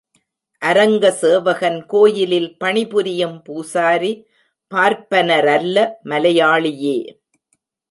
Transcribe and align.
அரங்க 0.61 1.11
சேவகன் 1.11 1.77
கோயிலில் 1.85 2.57
பணிபுரியும் 2.57 3.37
பூசாரி 3.43 4.11
பார்ப்பனரல்ல 4.71 5.77
மலையாளியே. 6.03 6.97